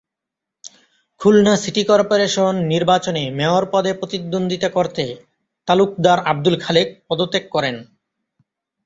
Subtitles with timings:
[1.21, 5.03] Khulna city corporation নির্বাচনে mayor পদে প্রতিদ্বন্দ্বিতা করতে
[5.67, 7.75] তালুকদার আবদুল খালেক পদত্যাগ করেন।